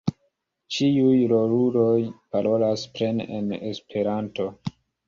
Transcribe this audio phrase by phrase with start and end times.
[0.77, 1.93] Ĉiuj roluloj
[2.33, 4.53] parolas plene en Esperanto.